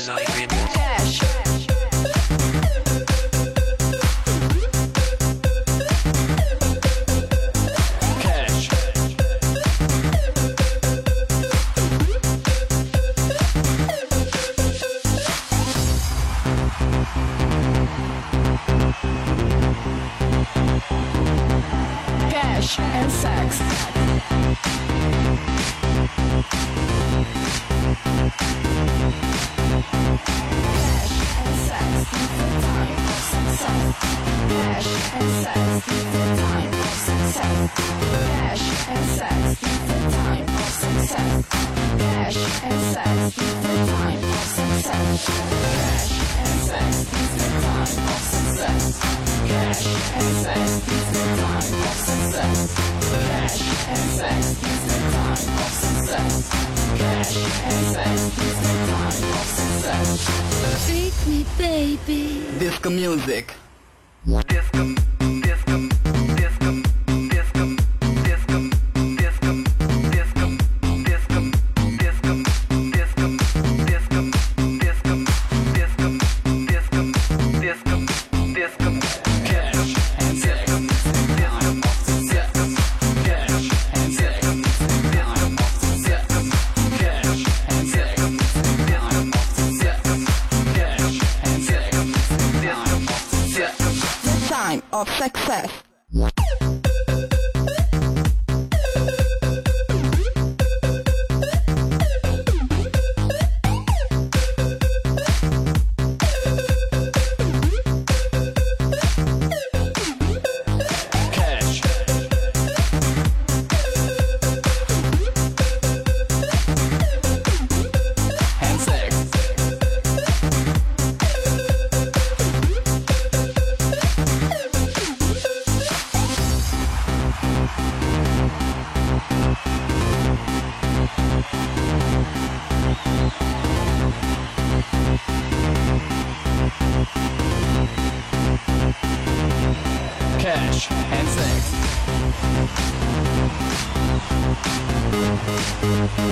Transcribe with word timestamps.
Saturday 0.00 0.24
night. 0.24 0.27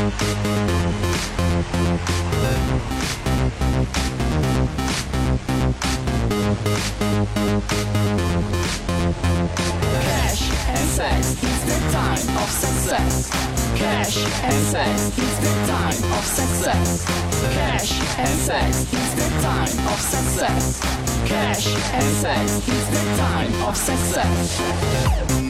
Cash 0.06 0.12
and 10.68 10.86
sex 10.86 11.42
is 11.42 11.60
the 11.64 11.78
time 11.90 12.22
of 12.38 12.48
success. 12.48 13.30
Cash 13.74 14.16
and 14.44 14.66
sex 14.66 15.18
is 15.18 15.38
the 15.40 15.50
time 15.66 16.12
of 16.12 16.24
success. 16.24 17.04
Cash 17.52 17.90
and 18.16 18.38
sex 18.38 18.76
is 18.92 19.14
the 19.16 19.28
time 19.42 19.74
of 19.88 20.00
success. 20.00 20.80
Cash 21.26 21.66
and 21.92 22.14
sex 22.14 22.68
is 22.68 22.86
the 22.90 23.04
time 23.16 23.52
of 23.68 23.76
success. 23.76 25.45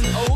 And. 0.00 0.35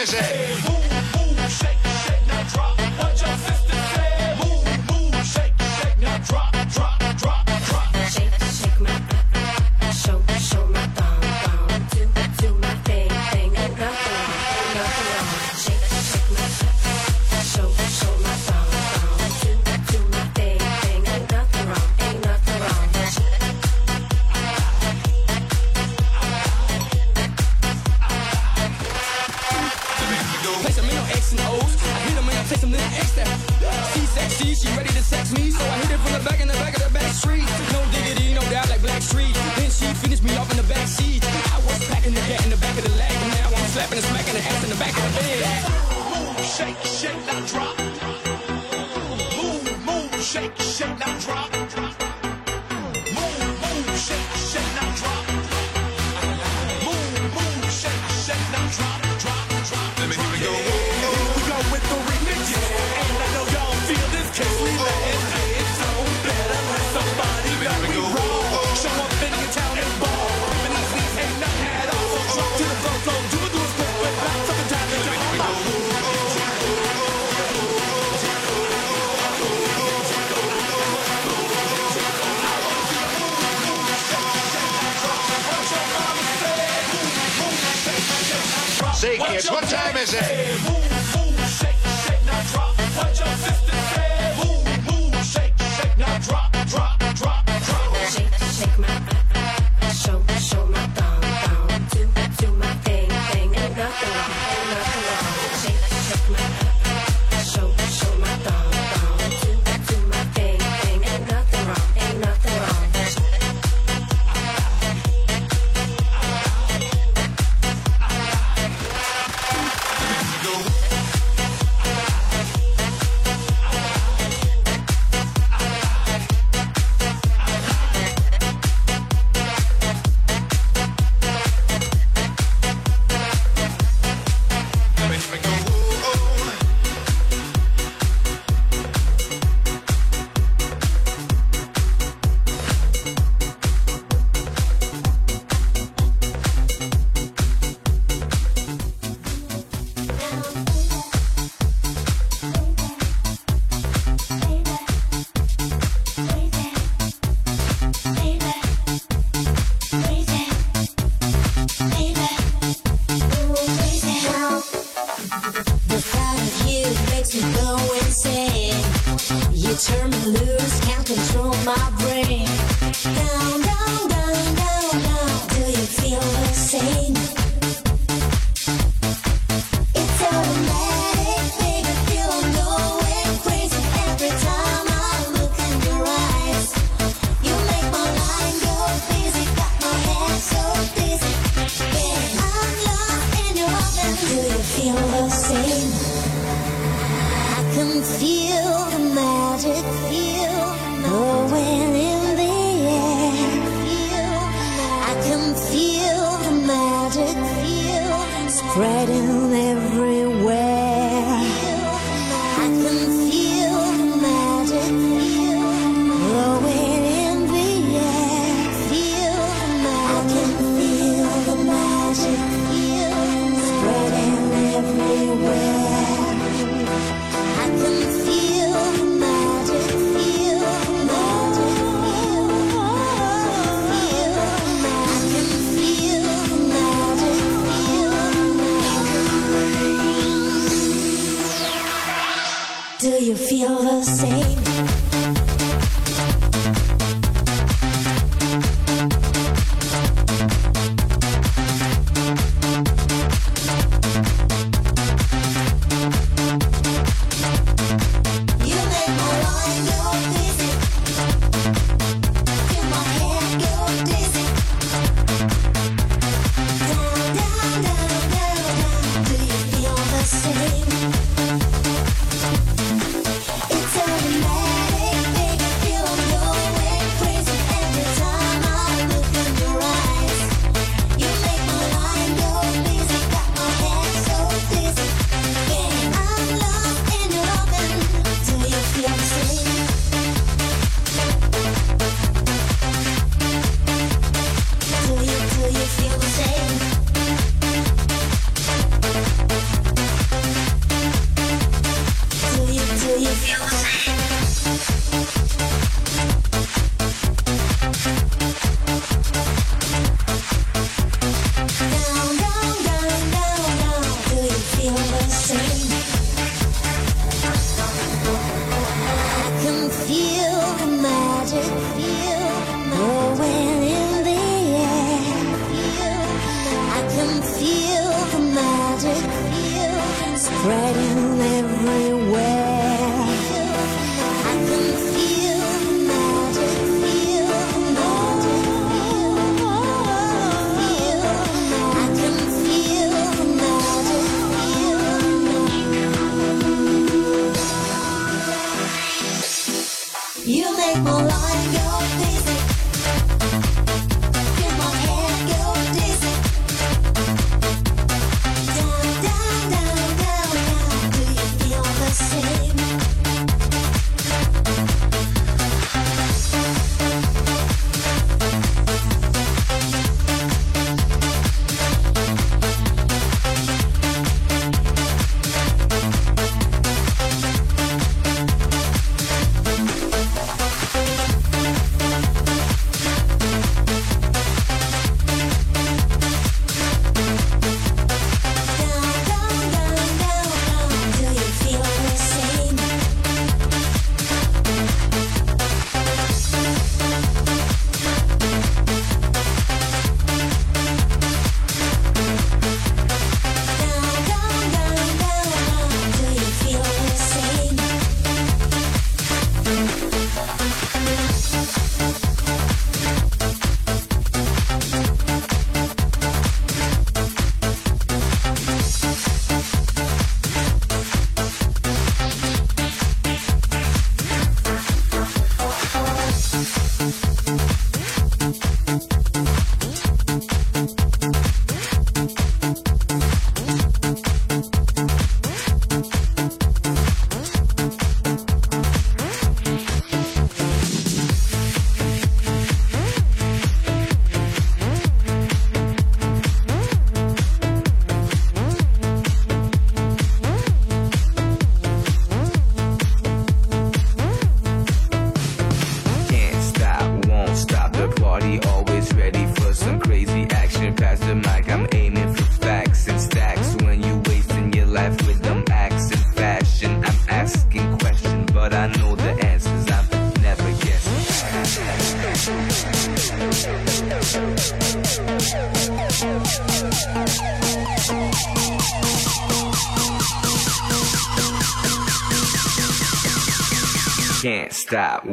Is 0.00 0.14
it? 0.14 0.79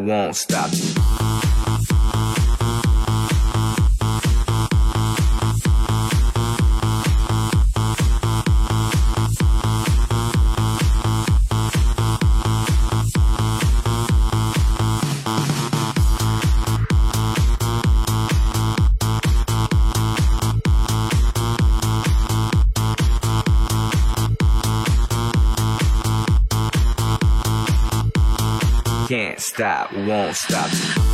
Won't 0.07 0.35
stop. 0.35 0.69
Can't 0.71 0.96
stop, 29.57 29.91
won't 29.91 30.35
stop. 30.35 31.06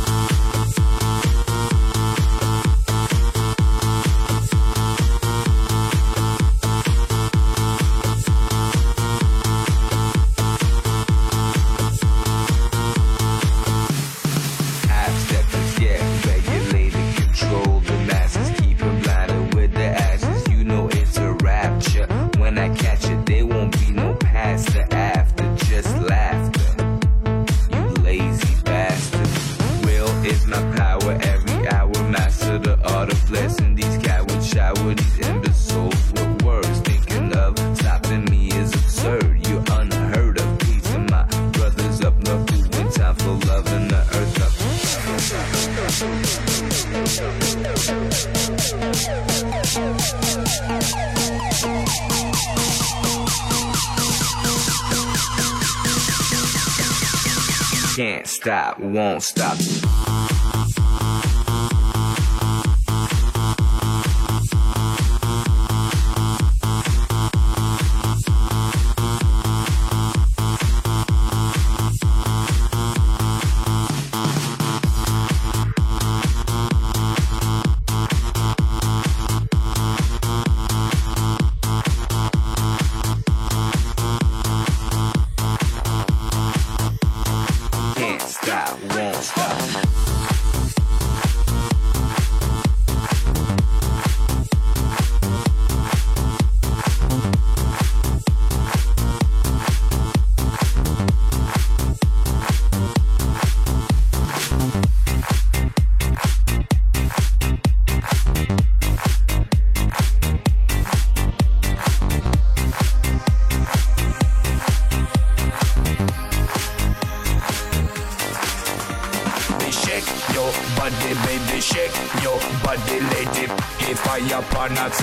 Stop, 58.44 58.78
won't 58.78 59.22
stop. 59.22 59.83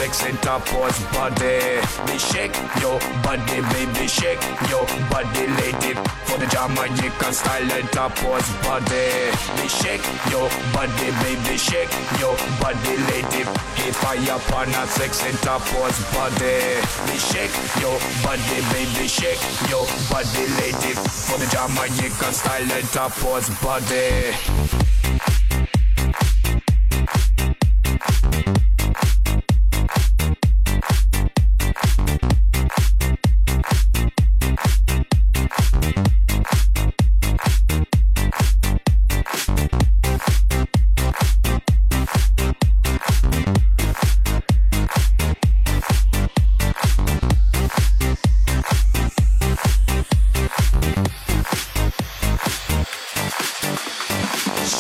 Sexy 0.01 0.33
tapos 0.41 0.97
body, 1.13 1.77
be 2.07 2.17
shake 2.17 2.57
your 2.81 2.97
body, 3.21 3.61
baby, 3.69 4.07
shake 4.07 4.41
your 4.65 4.81
body, 5.13 5.45
lady. 5.61 5.93
For 6.25 6.37
the 6.41 6.47
Jamaican 6.49 7.33
style 7.33 7.69
tapos 7.93 8.45
body, 8.65 9.29
be 9.61 9.67
shake 9.69 10.01
your 10.33 10.49
body, 10.73 11.07
baby, 11.21 11.55
shake 11.55 11.93
your 12.17 12.33
body, 12.57 12.97
lady. 13.13 13.45
If 13.85 14.01
I 14.03 14.17
upon 14.33 14.69
a 14.73 14.87
sexy 14.87 15.37
tapos 15.45 15.95
body, 16.17 16.81
be 17.05 17.17
shake 17.21 17.53
your 17.77 17.97
body, 18.25 18.57
baby, 18.73 19.05
shake 19.07 19.43
your 19.69 19.85
body, 20.09 20.45
lady. 20.57 20.97
For 20.97 21.37
the 21.37 21.45
Jamaican 21.53 22.33
style 22.33 22.81
tapos 22.89 23.53
body. 23.61 24.80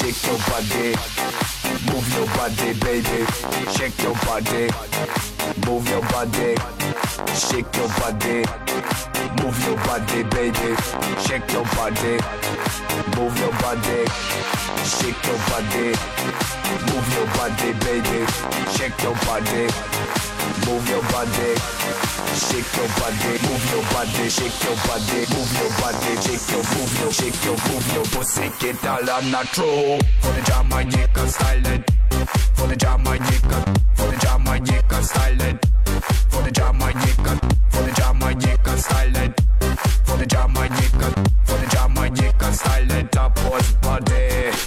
Shake 0.01 0.25
your 0.25 0.37
body, 0.49 0.95
move 1.91 2.07
your 2.17 2.25
body, 2.35 2.73
baby. 2.81 3.25
Shake 3.71 4.01
your 4.01 4.15
body, 4.25 4.67
move 5.67 5.87
your 5.89 6.01
body. 6.09 6.55
Shake 7.37 7.69
your 7.77 7.87
body, 8.01 8.43
move 9.41 9.57
your 9.65 9.77
body, 9.85 10.23
baby. 10.23 10.75
Shake 11.21 11.51
your 11.53 11.65
body, 11.77 12.17
move 13.15 13.37
your 13.37 13.53
body. 13.61 14.01
Shake 14.83 15.21
your 15.27 15.37
body, 15.49 15.93
move 16.89 17.07
your 17.13 17.27
body, 17.37 17.73
baby. 17.85 18.25
Shake 18.75 18.97
your 19.03 19.15
body, 19.29 19.67
move 20.71 20.89
your 20.89 21.01
body. 21.11 21.51
Shake 22.31 22.71
your 22.77 22.87
body, 22.99 23.31
move 23.45 23.65
your 23.71 23.83
body, 23.91 24.29
shake 24.29 24.63
your 24.63 24.75
body, 24.87 25.19
move 25.33 25.51
your 25.59 25.71
body, 25.81 26.11
shake 26.23 26.47
your, 26.51 26.63
move 26.71 26.93
your, 26.99 27.11
shake 27.11 27.43
your, 27.43 27.57
move 27.67 27.87
your 27.93 28.05
pussy, 28.13 28.47
get 28.59 28.85
all 28.85 29.09
on 29.09 29.45
true. 29.51 29.99
For 30.21 30.31
the 30.31 30.41
Jamaican 30.49 31.27
style, 31.27 31.83
for 32.55 32.67
the 32.67 32.75
Jamaican, 32.75 33.63
for 33.95 34.07
the 34.11 34.17
Jamaican 34.23 35.03
style, 35.03 35.59
for 36.29 36.41
the 36.41 36.51
Jamaican, 36.51 37.37
for 37.69 37.81
the 37.83 37.91
Jamaican 37.99 38.77
style, 38.77 39.33
for 40.05 40.17
the 40.17 40.25
Jamaican, 40.25 41.13
for 41.45 41.57
the 41.57 41.67
Jamaican 41.75 42.53
style, 42.53 43.07
top 43.11 43.35
was 43.43 43.71
body. 43.83 44.60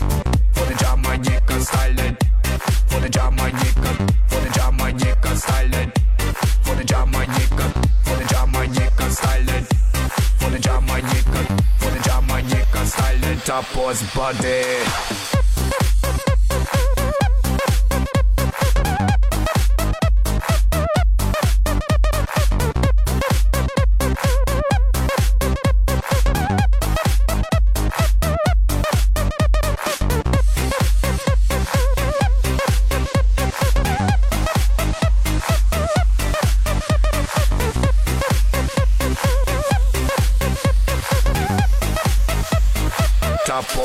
Top 13.45 13.77
was 13.77 14.03
body. 14.15 15.44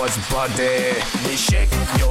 Tappers 0.10 0.34
body. 0.34 1.28
Me 1.28 1.36
shake 1.36 1.70
your 2.00 2.09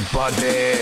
body. 0.00 0.81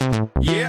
Yeah. 0.00 0.28
yeah. 0.40 0.68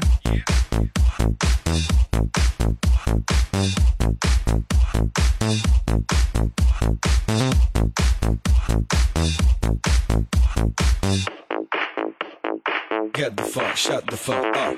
Get 13.13 13.35
the 13.35 13.43
fuck, 13.43 13.75
shut 13.75 14.05
the 14.07 14.17
fuck 14.17 14.55
up. 14.55 14.77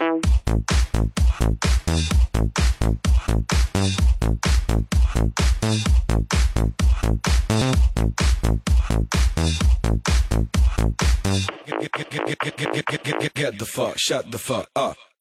Get, 11.65 11.91
get, 11.91 12.09
get, 12.09 12.25
get, 12.25 12.39
get, 12.39 12.57
get, 12.57 12.85
get, 12.85 13.03
get, 13.03 13.19
get, 13.19 13.33
get 13.33 13.59
the 13.59 13.65
fuck, 13.65 13.97
shut 13.97 14.31
the 14.31 14.37
fuck 14.37 14.69
up. 14.75 14.97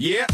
Yeah. 0.00 0.24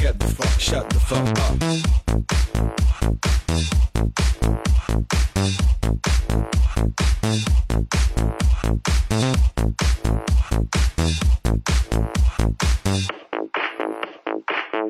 Get 0.00 0.18
the 0.18 0.34
fuck, 0.34 0.58
shut 0.58 0.88
the 0.88 0.98
fuck 0.98 1.38
up. 1.40 1.56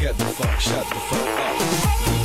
Get 0.00 0.16
the 0.16 0.24
fuck, 0.26 0.60
shut 0.60 0.86
the 0.86 0.94
fuck 0.94 2.12
up. 2.12 2.17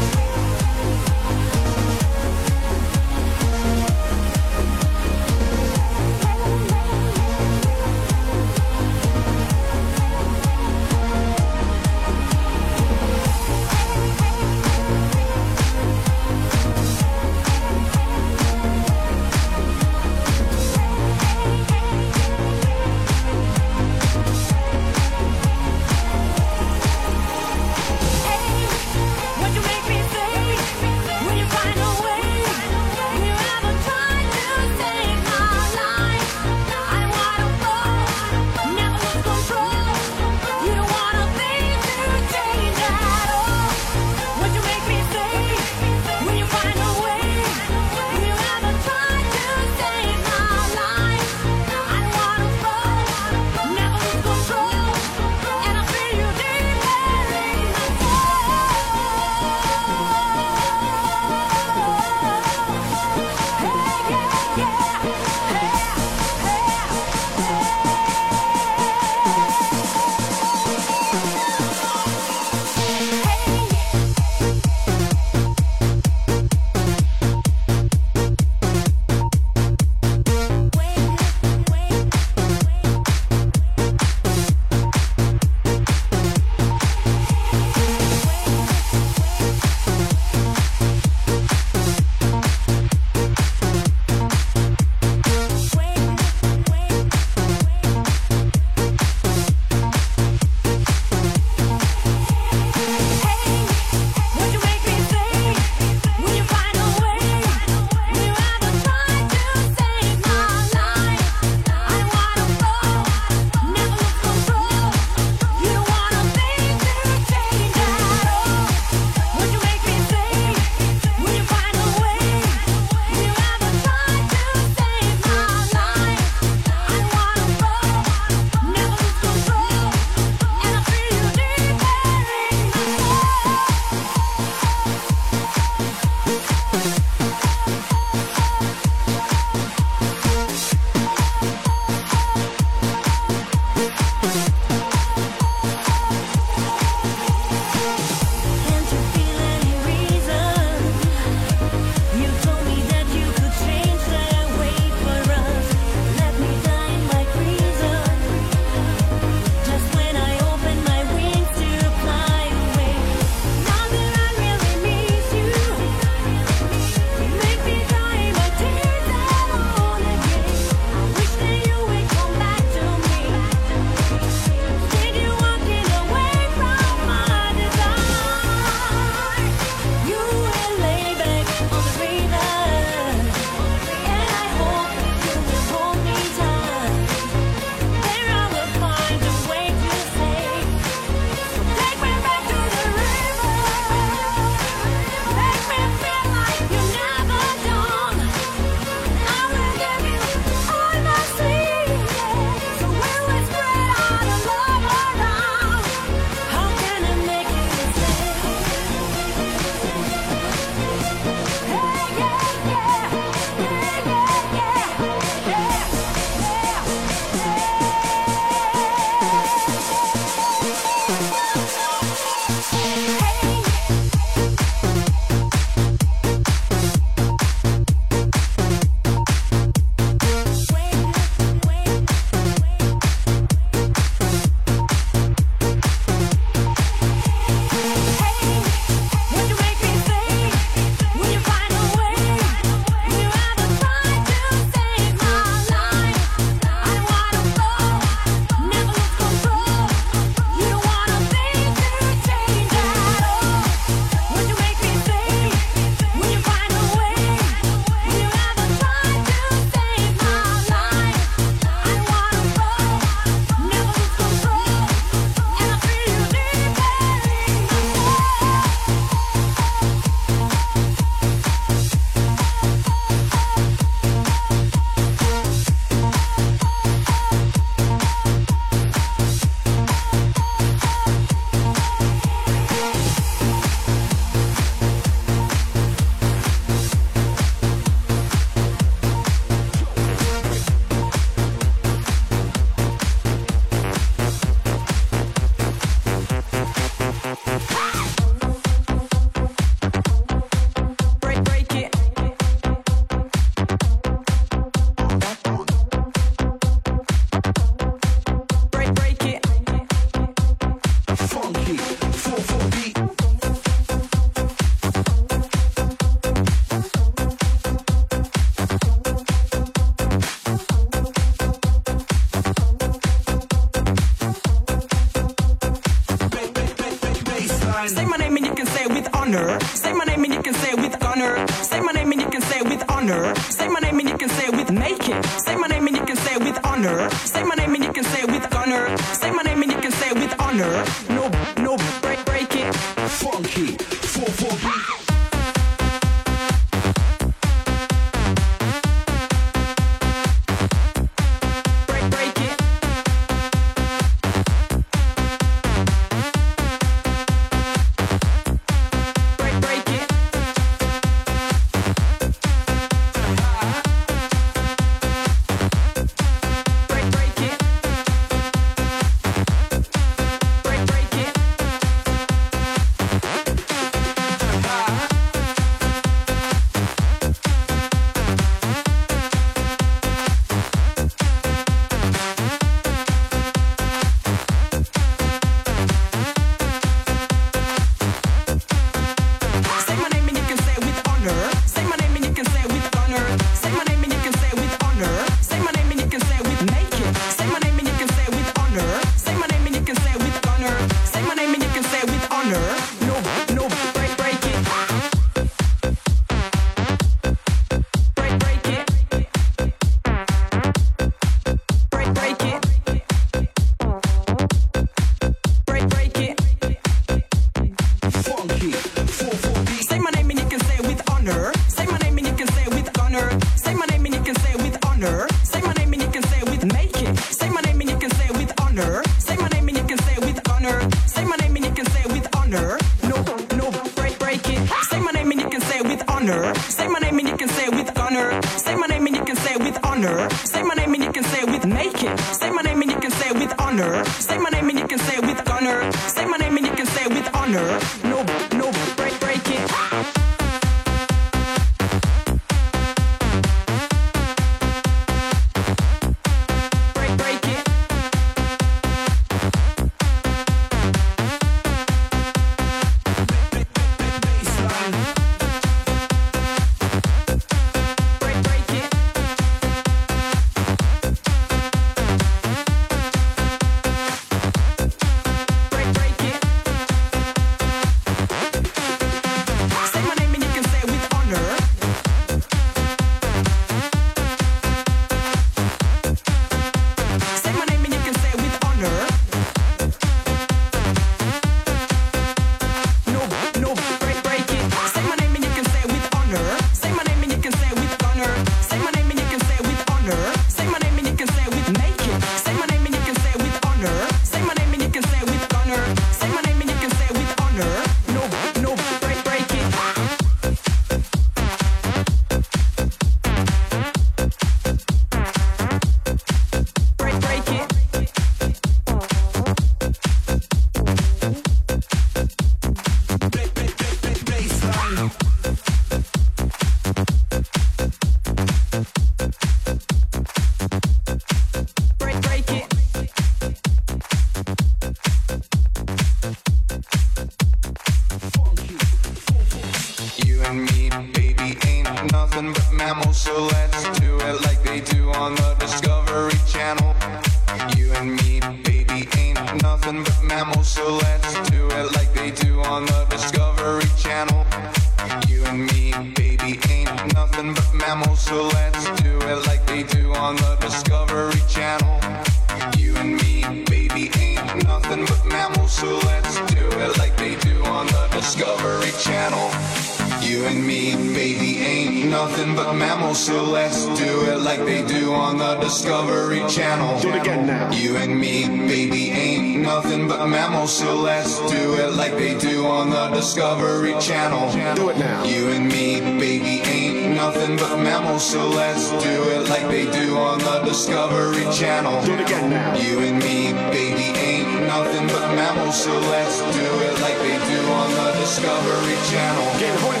Discovery 598.41 598.95
Channel. 599.11 600.00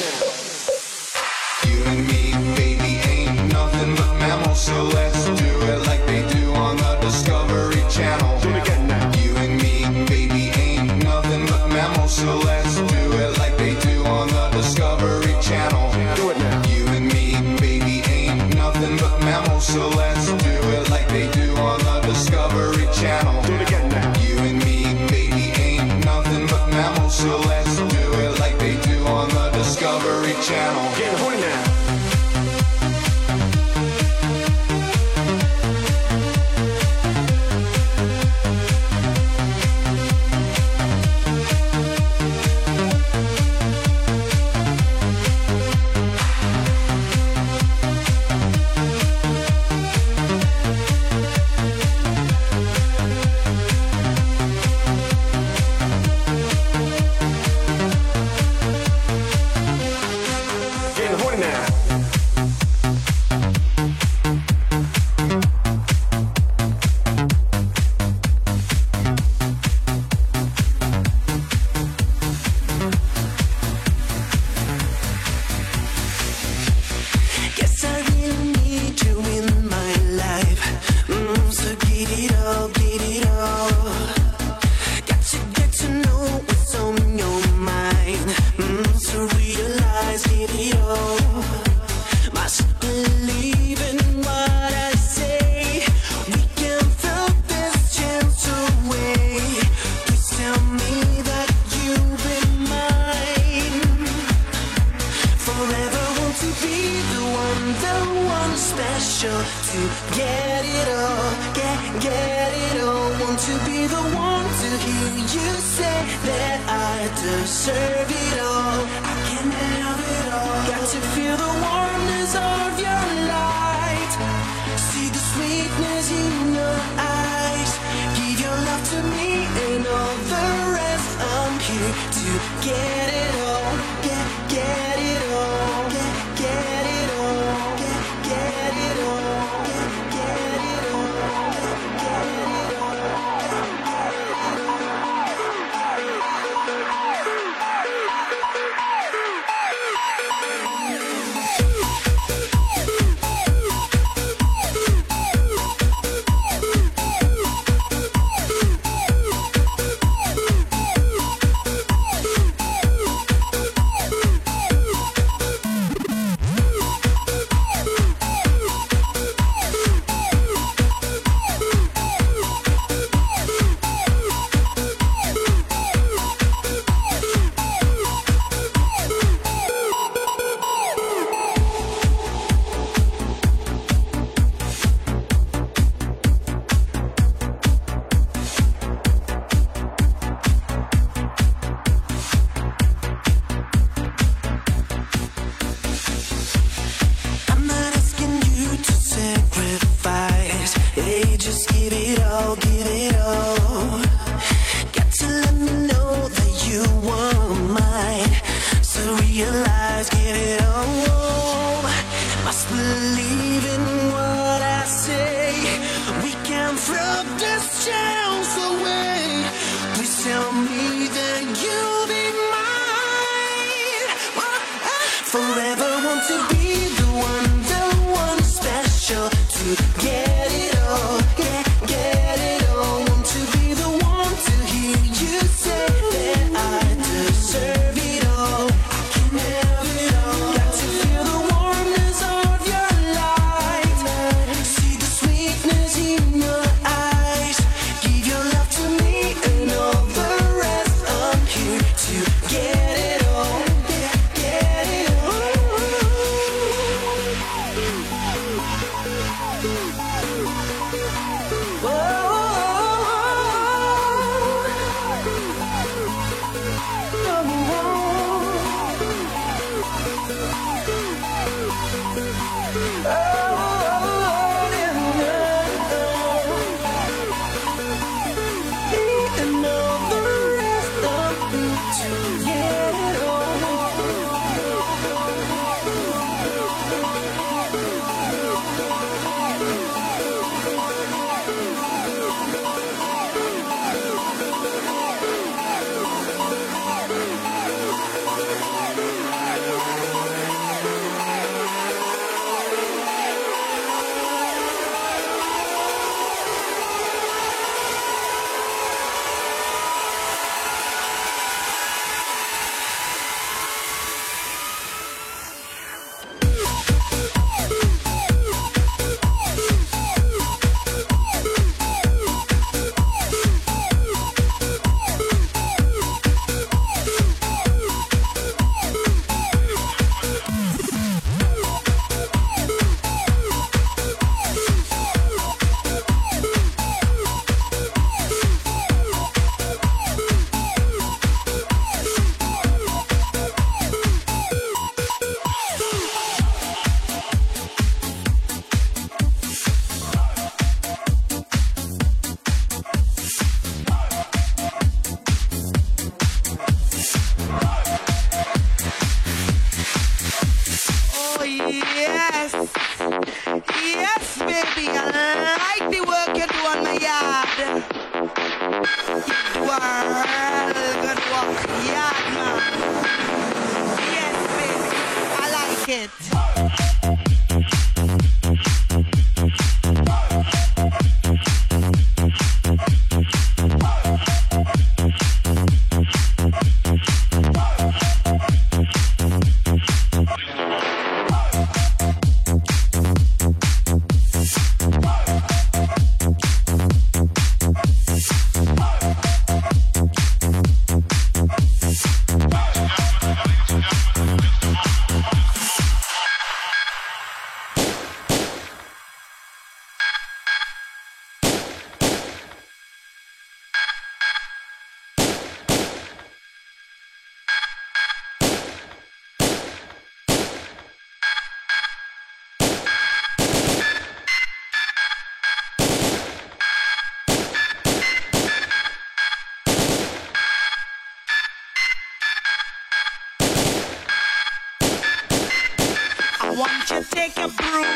I 437.59 437.90